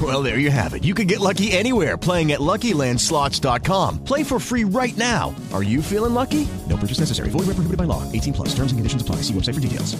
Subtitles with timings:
[0.00, 0.84] Well, there you have it.
[0.84, 4.04] You can get lucky anywhere playing at LuckyLandSlots.com.
[4.04, 5.34] Play for free right now.
[5.52, 6.46] Are you feeling lucky?
[6.68, 7.30] No purchase necessary.
[7.30, 8.04] Void where prohibited by law.
[8.12, 8.48] 18 plus.
[8.50, 9.22] Terms and conditions apply.
[9.22, 9.96] See website for details.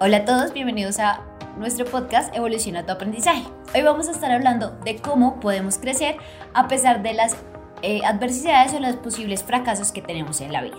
[0.00, 1.24] Hola a todos, bienvenidos a
[1.58, 3.42] nuestro podcast Evoluciona tu aprendizaje.
[3.74, 6.18] Hoy vamos a estar hablando de cómo podemos crecer
[6.54, 7.36] a pesar de las
[7.82, 10.76] eh, adversidades o los posibles fracasos que tenemos en la vida.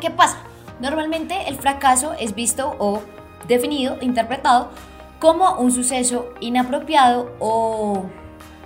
[0.00, 0.38] ¿Qué pasa?
[0.80, 3.04] Normalmente el fracaso es visto o
[3.46, 4.70] definido, interpretado
[5.18, 8.06] como un suceso inapropiado o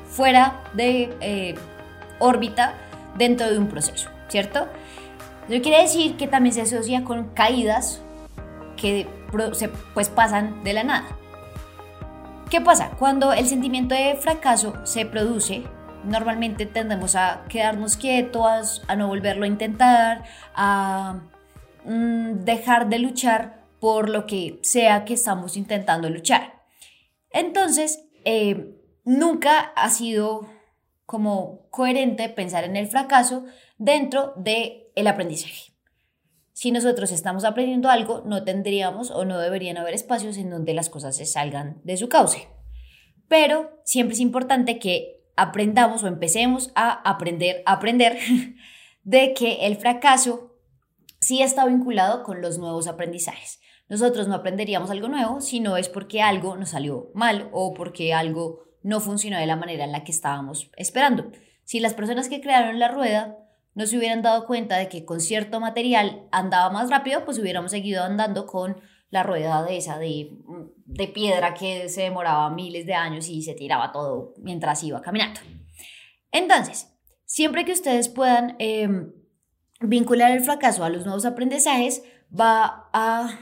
[0.06, 1.54] fuera de eh,
[2.18, 2.74] órbita
[3.16, 4.66] dentro de un proceso, ¿cierto?
[5.48, 8.02] Eso quiere decir que también se asocia con caídas
[8.76, 9.06] que
[9.52, 11.06] se, pues pasan de la nada.
[12.50, 12.90] ¿Qué pasa?
[12.98, 15.64] Cuando el sentimiento de fracaso se produce,
[16.04, 21.20] normalmente tendemos a quedarnos quietos, a no volverlo a intentar, a
[21.84, 26.64] mm, dejar de luchar por lo que sea que estamos intentando luchar.
[27.30, 30.48] Entonces, eh, nunca ha sido
[31.06, 33.44] como coherente pensar en el fracaso
[33.78, 35.72] dentro del el aprendizaje.
[36.52, 40.90] Si nosotros estamos aprendiendo algo, no tendríamos o no deberían haber espacios en donde las
[40.90, 42.48] cosas se salgan de su cauce.
[43.28, 48.18] Pero siempre es importante que aprendamos o empecemos a aprender a aprender
[49.04, 50.56] de que el fracaso
[51.20, 53.60] sí está vinculado con los nuevos aprendizajes.
[53.88, 58.12] Nosotros no aprenderíamos algo nuevo si no es porque algo nos salió mal o porque
[58.12, 61.30] algo no funcionó de la manera en la que estábamos esperando.
[61.64, 63.38] Si las personas que crearon la rueda
[63.74, 67.70] no se hubieran dado cuenta de que con cierto material andaba más rápido, pues hubiéramos
[67.70, 70.30] seguido andando con la rueda de esa de,
[70.84, 75.40] de piedra que se demoraba miles de años y se tiraba todo mientras iba caminando.
[76.30, 76.92] Entonces,
[77.24, 79.12] siempre que ustedes puedan em,
[79.80, 82.02] vincular el fracaso a los nuevos aprendizajes,
[82.38, 83.38] va a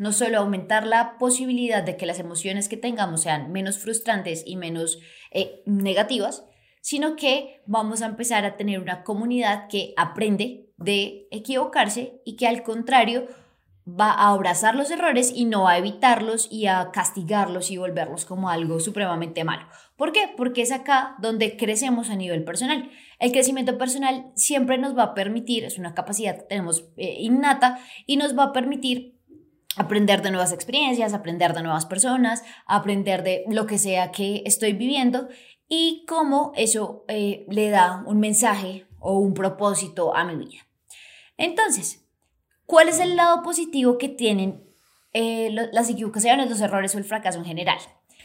[0.00, 4.56] no solo aumentar la posibilidad de que las emociones que tengamos sean menos frustrantes y
[4.56, 4.98] menos
[5.30, 6.46] eh, negativas,
[6.80, 12.48] sino que vamos a empezar a tener una comunidad que aprende de equivocarse y que
[12.48, 13.28] al contrario
[13.86, 18.48] va a abrazar los errores y no a evitarlos y a castigarlos y volverlos como
[18.48, 19.66] algo supremamente malo.
[19.96, 20.32] ¿Por qué?
[20.34, 22.90] Porque es acá donde crecemos a nivel personal.
[23.18, 27.80] El crecimiento personal siempre nos va a permitir, es una capacidad que tenemos eh, innata
[28.06, 29.19] y nos va a permitir
[29.76, 34.72] aprender de nuevas experiencias, aprender de nuevas personas, aprender de lo que sea que estoy
[34.72, 35.28] viviendo
[35.68, 40.66] y cómo eso eh, le da un mensaje o un propósito a mi vida.
[41.36, 42.04] Entonces,
[42.66, 44.62] ¿cuál es el lado positivo que tienen
[45.12, 47.78] eh, las equivocaciones, los errores o el fracaso en general?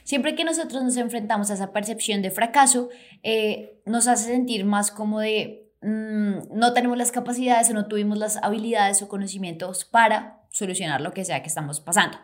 [0.04, 2.90] Siempre que nosotros nos enfrentamos a esa percepción de fracaso,
[3.24, 8.18] eh, nos hace sentir más como de mm, no tenemos las capacidades o no tuvimos
[8.18, 12.18] las habilidades o conocimientos para solucionar lo que sea que estamos pasando.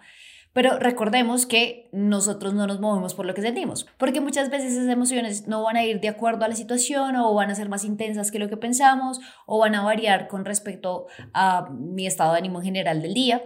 [0.54, 4.90] Pero recordemos que nosotros no nos movemos por lo que sentimos, porque muchas veces esas
[4.90, 7.86] emociones no van a ir de acuerdo a la situación o van a ser más
[7.86, 12.40] intensas que lo que pensamos o van a variar con respecto a mi estado de
[12.40, 13.44] ánimo en general del día.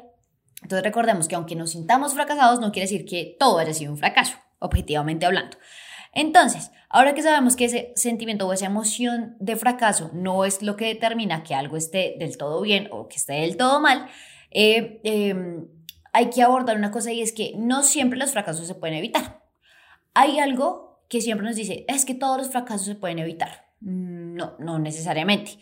[0.62, 3.97] Entonces recordemos que aunque nos sintamos fracasados, no quiere decir que todo haya sido un
[3.97, 5.57] fracaso, objetivamente hablando.
[6.12, 10.75] Entonces, ahora que sabemos que ese sentimiento o esa emoción de fracaso no es lo
[10.75, 14.07] que determina que algo esté del todo bien o que esté del todo mal,
[14.51, 15.68] eh, em,
[16.13, 19.44] hay que abordar una cosa y es que no siempre los fracasos se pueden evitar.
[20.13, 23.65] Hay algo que siempre nos dice, es que todos los fracasos se pueden evitar.
[23.81, 25.59] No, no necesariamente.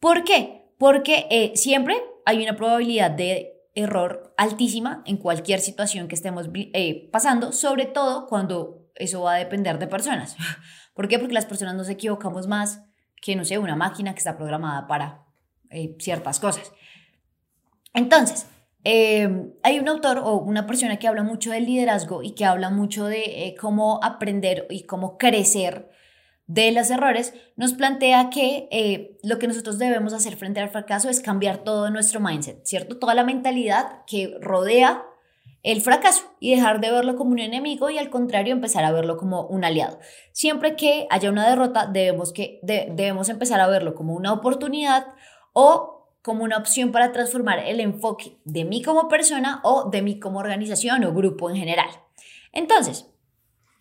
[0.00, 0.72] ¿Por qué?
[0.78, 7.08] Porque eh, siempre hay una probabilidad de error altísima en cualquier situación que estemos eh,
[7.12, 10.36] pasando, sobre todo cuando eso va a depender de personas.
[10.94, 11.18] ¿Por qué?
[11.18, 12.82] Porque las personas nos equivocamos más
[13.20, 15.26] que, no sé, una máquina que está programada para
[15.98, 16.72] ciertas cosas.
[17.94, 18.46] Entonces,
[18.84, 22.70] eh, hay un autor o una persona que habla mucho del liderazgo y que habla
[22.70, 25.88] mucho de eh, cómo aprender y cómo crecer
[26.46, 31.08] de los errores, nos plantea que eh, lo que nosotros debemos hacer frente al fracaso
[31.08, 32.98] es cambiar todo nuestro mindset, ¿cierto?
[32.98, 35.06] Toda la mentalidad que rodea
[35.62, 39.16] el fracaso y dejar de verlo como un enemigo y al contrario empezar a verlo
[39.16, 39.98] como un aliado.
[40.32, 45.06] Siempre que haya una derrota debemos, que, debemos empezar a verlo como una oportunidad
[45.52, 50.20] o como una opción para transformar el enfoque de mí como persona o de mí
[50.20, 51.88] como organización o grupo en general.
[52.52, 53.06] Entonces,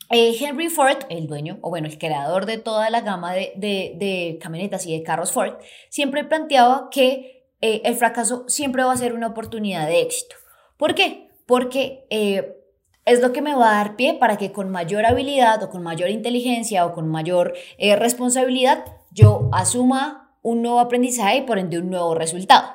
[0.09, 4.85] eh, Henry Ford, el dueño, o bueno, el creador de toda la gama de, camionetas
[4.85, 5.53] y de carros Ford,
[5.89, 10.35] siempre planteaba que eh, el fracaso siempre va a ser una oportunidad de éxito.
[10.77, 11.29] ¿Por qué?
[11.45, 12.57] Porque eh,
[13.05, 15.83] es lo que me va a dar pie para que con mayor habilidad o con
[15.83, 21.89] mayor inteligencia o con mayor responsabilidad yo asuma un nuevo aprendizaje y por ende un
[21.89, 22.69] nuevo resultado.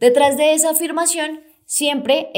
[0.00, 2.30] Detrás de esa afirmación siempre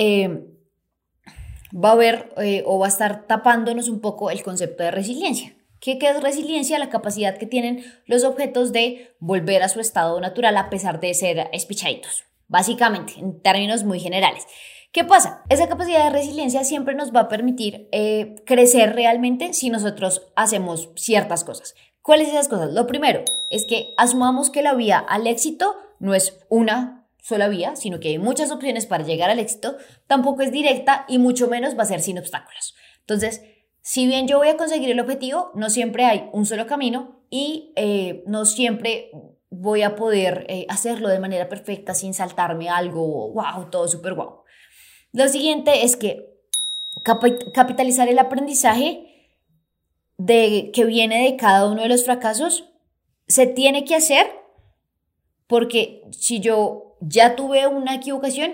[1.73, 5.55] va a haber eh, o va a estar tapándonos un poco el concepto de resiliencia.
[5.81, 6.79] ¿Qué, ¿Qué, es resiliencia?
[6.79, 11.13] La capacidad que tienen los objetos de volver a su estado natural a pesar de
[11.15, 12.25] ser espichaditos.
[12.49, 14.47] Básicamente, en términos muy generales.
[14.93, 15.43] ¿Qué pasa?
[15.51, 20.91] Esa capacidad de resiliencia siempre nos va a permitir eh, crecer realmente si nosotros hacemos
[20.97, 21.75] ciertas cosas.
[22.07, 22.73] ¿Cuáles esas cosas?
[22.73, 27.75] Lo primero es que asumamos que la vía al éxito no es una sola vía,
[27.75, 29.77] sino que hay muchas opciones para llegar al éxito,
[30.07, 32.77] tampoco es directa y mucho menos va a ser sin obstáculos.
[33.01, 33.43] Entonces,
[33.81, 37.73] si bien yo voy a conseguir el objetivo, no siempre hay un solo camino y
[37.75, 39.11] eh, no siempre
[39.51, 44.43] voy a poder eh, hacerlo de manera perfecta sin saltarme algo, wow, todo súper wow.
[45.11, 46.37] Lo siguiente es que
[47.03, 49.16] capitalizar el aprendizaje
[50.19, 52.71] de, que viene de cada uno de los fracasos
[53.29, 54.27] se tiene que hacer
[55.47, 58.53] porque si yo ya tuve una equivocación,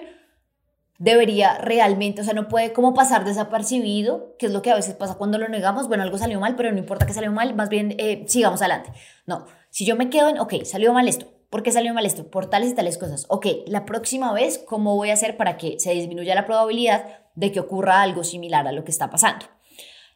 [0.98, 4.94] debería realmente, o sea, no puede como pasar desapercibido, que es lo que a veces
[4.94, 7.68] pasa cuando lo negamos, bueno, algo salió mal, pero no importa que salió mal, más
[7.68, 8.92] bien eh, sigamos adelante.
[9.26, 12.30] No, si yo me quedo en, ok, salió mal esto, ¿por qué salió mal esto?
[12.30, 13.26] Por tales y tales cosas.
[13.28, 17.04] Ok, la próxima vez, ¿cómo voy a hacer para que se disminuya la probabilidad
[17.34, 19.46] de que ocurra algo similar a lo que está pasando?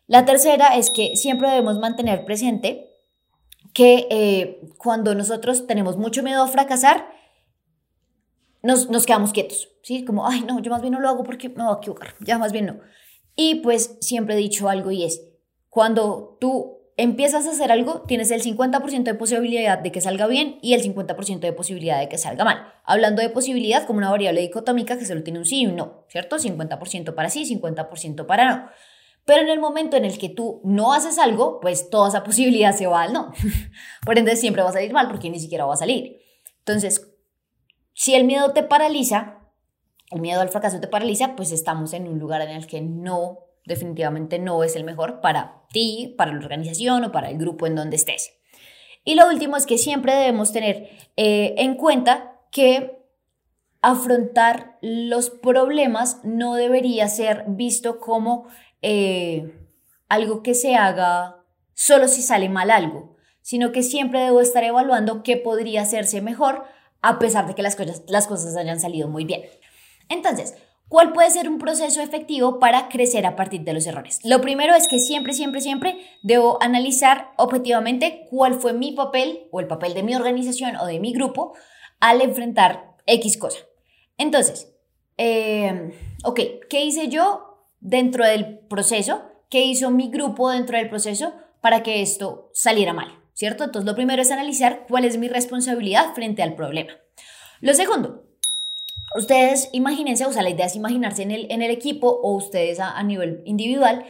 [0.06, 2.92] La tercera es que siempre debemos mantener presente
[3.72, 7.08] que eh, cuando nosotros tenemos mucho miedo a fracasar,
[8.62, 10.04] nos, quedamos quietos, ¿sí?
[10.04, 12.38] Como, ay, no, yo más bien no lo hago porque me voy a equivocar, ya
[12.38, 12.80] más bien no.
[13.36, 15.22] Y pues siempre he dicho algo y es,
[15.68, 20.58] cuando tú empiezas a hacer algo, tienes el 50% de posibilidad de que salga bien
[20.62, 22.72] y el 50% de posibilidad de que salga mal.
[22.84, 26.04] Hablando de posibilidad como una variable dicotómica que solo tiene un sí y un no,
[26.08, 26.38] ¿cierto?
[26.38, 28.70] 50% para sí, 50% para no.
[29.26, 32.74] Pero en el momento en el que tú no haces algo, pues toda esa posibilidad
[32.74, 33.32] se va al no.
[34.06, 36.22] Por ende, siempre va a salir mal porque ni siquiera va a salir.
[36.60, 37.12] Entonces,
[37.92, 39.40] si el miedo te paraliza,
[40.10, 43.40] el miedo al fracaso te paraliza, pues estamos en un lugar en el que no,
[43.64, 47.74] definitivamente no es el mejor para ti, para la organización o para el grupo en
[47.74, 48.32] donde estés.
[49.04, 52.96] Y lo último es que siempre debemos tener eh, en cuenta que
[53.82, 58.48] afrontar los problemas no debería ser visto como
[58.82, 59.52] eh,
[60.08, 61.44] algo que se haga
[61.74, 66.64] solo si sale mal algo, sino que siempre debo estar evaluando qué podría hacerse mejor
[67.02, 69.42] a pesar de que las cosas, las cosas hayan salido muy bien.
[70.08, 70.54] Entonces,
[70.88, 74.20] ¿cuál puede ser un proceso efectivo para crecer a partir de los errores?
[74.24, 79.60] Lo primero es que siempre, siempre, siempre debo analizar objetivamente cuál fue mi papel o
[79.60, 81.54] el papel de mi organización o de mi grupo
[82.00, 83.58] al enfrentar X cosa.
[84.18, 84.72] Entonces,
[85.18, 85.92] eh,
[86.24, 87.45] ok, ¿qué hice yo
[87.80, 89.22] dentro del proceso?
[89.50, 93.26] ¿Qué hizo mi grupo dentro del proceso para que esto saliera mal?
[93.36, 93.64] ¿cierto?
[93.64, 96.94] Entonces, lo primero es analizar cuál es mi responsabilidad frente al problema.
[97.60, 98.24] Lo segundo,
[99.14, 102.80] ustedes imagínense, o sea, la idea es imaginarse en el, en el equipo o ustedes
[102.80, 104.06] a, nivel individual,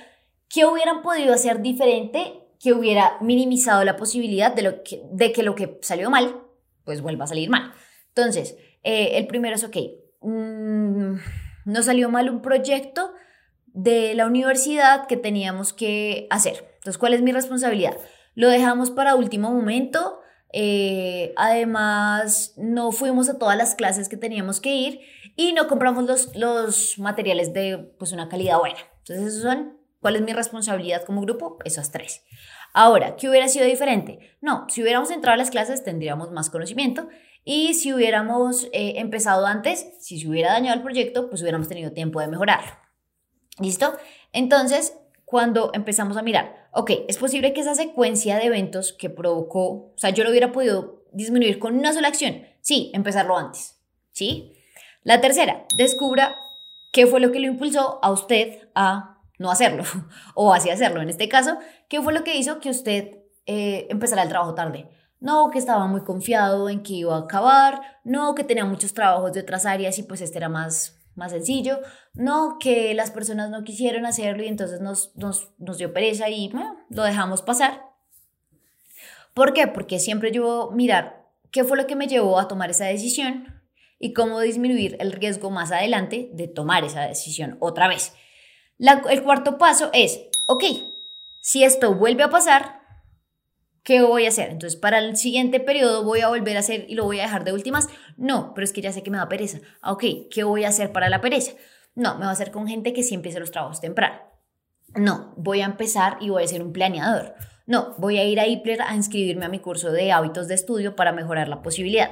[0.48, 5.42] qué hubieran podido hacer diferente que hubiera minimizado la posibilidad de, lo que, de que
[5.42, 6.42] lo que salió mal,
[6.84, 7.72] pues vuelva a salir mal.
[8.14, 9.76] Entonces, eh, el primero es, ok,
[10.20, 11.14] mm,
[11.64, 13.12] no salió mal un proyecto
[13.76, 16.64] de la universidad que teníamos que hacer.
[16.78, 17.96] Entonces, ¿cuál es mi responsabilidad?
[18.36, 20.20] lo dejamos para último momento.
[20.52, 25.00] Eh, además, no fuimos a todas las clases que teníamos que ir
[25.34, 28.78] y no compramos los, los materiales de pues, una calidad buena.
[28.98, 31.58] Entonces, esos son, ¿cuál es mi responsabilidad como grupo?
[31.64, 32.22] Esos tres.
[32.72, 34.36] Ahora, ¿qué hubiera sido diferente?
[34.40, 37.08] No, si hubiéramos entrado a las clases tendríamos más conocimiento
[37.42, 41.92] y si hubiéramos eh, empezado antes, si se hubiera dañado el proyecto, pues hubiéramos tenido
[41.92, 42.85] tiempo de mejorarlo.
[43.58, 43.96] ¿Listo?
[44.32, 49.66] Entonces, cuando empezamos a mirar, ok, es posible que esa secuencia de eventos que provocó,
[49.66, 52.42] o sea, yo lo hubiera podido disminuir con una sola acción.
[52.60, 53.78] Sí, empezarlo antes.
[54.12, 54.52] ¿Sí?
[55.02, 56.36] La tercera, descubra
[56.92, 59.84] qué fue lo que lo impulsó a usted a no hacerlo
[60.34, 61.02] o así hacerlo.
[61.02, 61.58] En este caso,
[61.88, 64.88] ¿qué fue lo que hizo que usted eh, empezar el trabajo tarde.
[65.20, 67.80] No, que estaba muy confiado en que iba a acabar.
[68.04, 71.80] No, que tenía muchos trabajos de otras áreas y pues este era más, más sencillo.
[72.14, 76.52] No, que las personas no quisieron hacerlo y entonces nos, nos, nos dio pereza y
[76.90, 77.82] lo dejamos pasar.
[79.34, 79.66] ¿Por qué?
[79.66, 83.62] Porque siempre yo mirar qué fue lo que me llevó a tomar esa decisión
[83.98, 88.14] y cómo disminuir el riesgo más adelante de tomar esa decisión otra vez.
[88.78, 90.64] el cuarto paso es, ok,
[91.40, 92.80] si esto vuelve a pasar,
[93.86, 94.50] ¿qué voy a hacer?
[94.50, 97.44] Entonces, para el siguiente periodo voy a volver a hacer y lo voy a dejar
[97.44, 97.88] de últimas.
[98.16, 99.60] No, pero es que ya sé que me da pereza.
[99.80, 101.52] Ah, ok, ¿qué voy a hacer para la pereza?
[101.94, 104.16] No, me va a hacer con gente que sí empiece los trabajos temprano.
[104.96, 107.36] No, voy a empezar y voy a ser un planeador.
[107.66, 110.96] No, voy a ir a IPLER a inscribirme a mi curso de hábitos de estudio
[110.96, 112.10] para mejorar la posibilidad.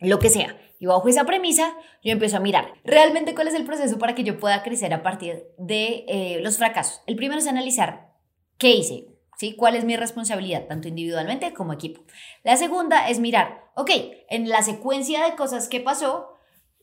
[0.00, 0.56] Lo que sea.
[0.78, 4.24] Y bajo esa premisa, yo empiezo a mirar realmente cuál es el proceso para que
[4.24, 7.02] yo pueda crecer a partir de eh, los fracasos.
[7.06, 8.12] El primero es analizar
[8.56, 9.54] qué hice, ¿sí?
[9.54, 12.02] ¿Cuál es mi responsabilidad, tanto individualmente como equipo?
[12.42, 13.90] La segunda es mirar, ok,
[14.28, 16.34] en la secuencia de cosas que pasó,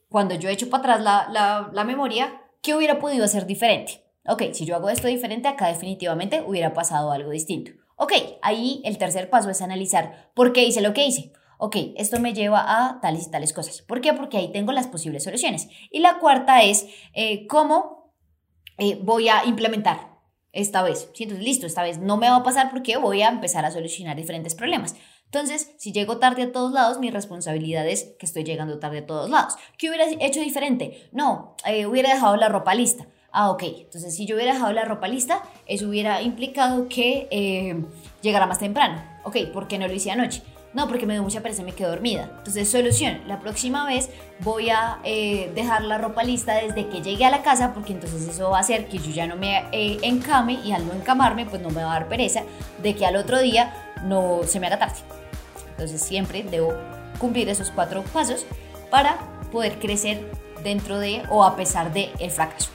[0.09, 4.05] cuando yo echo para atrás la, la memoria, ¿qué hubiera podido hacer diferente?
[4.27, 7.71] Ok, si yo hago esto diferente, acá definitivamente hubiera pasado algo distinto.
[7.97, 11.33] Ok, ahí el tercer paso es analizar por qué hice lo que hice.
[11.57, 13.81] Ok, esto me lleva a tales y tales cosas.
[13.81, 14.13] ¿Por qué?
[14.13, 15.69] Porque ahí tengo las posibles soluciones.
[15.91, 18.13] Y la cuarta es eh, cómo
[18.77, 20.14] eh, voy a implementar
[20.55, 21.09] esta vez.
[21.13, 21.23] ¿Sí?
[21.23, 24.15] Entonces, listo, esta vez no me va a pasar porque voy a empezar a solucionar
[24.15, 24.95] diferentes problemas.
[25.25, 29.05] Entonces, si llego tarde a todos lados, mi responsabilidad es que estoy llegando tarde a
[29.05, 29.55] todos lados.
[29.77, 31.09] ¿Qué hubiera hecho diferente?
[31.11, 33.05] No, eh, hubiera dejado la ropa lista.
[33.31, 33.63] Ah, ok.
[33.63, 37.83] Entonces, si yo hubiera dejado la ropa lista, eso hubiera implicado que eh,
[38.21, 39.03] llegara más temprano.
[39.25, 40.41] Ok, ¿por qué no lo hice anoche?
[40.75, 42.29] No, porque me dio mucha pereza y me quedé dormida.
[42.37, 43.21] Entonces, solución.
[43.27, 47.43] La próxima vez voy a eh, dejar la ropa lista desde que llegue a la
[47.43, 50.73] casa, porque entonces eso va a hacer que yo ya no me eh, encame y
[50.73, 52.43] al no encamarme, pues no me va a dar pereza
[52.83, 54.97] de que al otro día no se me haga tarde.
[55.71, 56.73] Entonces, siempre debo
[57.19, 58.45] cumplir esos cuatro pasos
[58.91, 59.17] para
[59.53, 60.29] poder crecer
[60.61, 62.74] dentro de o a pesar de fracaso.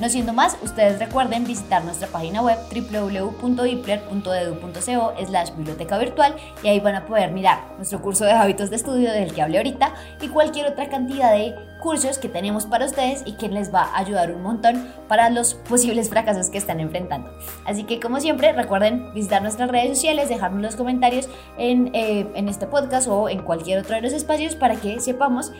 [0.00, 6.34] No siendo más, ustedes recuerden visitar nuestra página web www.ipler.edu.co slash biblioteca virtual
[6.64, 9.58] y ahí van a poder mirar nuestro curso de hábitos de estudio del que hablé
[9.58, 13.82] ahorita y cualquier otra cantidad de cursos que tenemos para ustedes y que les va
[13.82, 17.30] a ayudar un montón para los posibles fracasos que están enfrentando.
[17.66, 22.48] Así que como siempre, recuerden visitar nuestras redes sociales, dejarnos los comentarios en, eh, en
[22.48, 25.52] este podcast o en cualquier otro de los espacios para que sepamos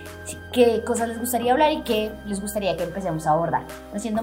[0.53, 3.65] qué cosas les gustaría hablar y qué les gustaría que empecemos a abordar.
[3.93, 4.23] No siendo